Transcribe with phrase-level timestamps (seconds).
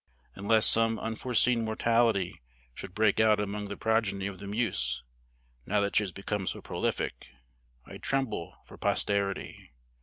[0.33, 2.41] Unless some unforeseen mortality
[2.73, 5.03] should break out among the progeny of the Muse,
[5.67, 7.29] now that she has become so prolific,
[7.85, 9.73] I tremble for posterity.